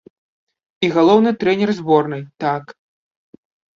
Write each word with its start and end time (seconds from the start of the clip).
І 0.87 0.87
галоўны 0.95 1.33
трэнер 1.43 1.69
зборнай, 1.81 2.21
так. 2.45 2.63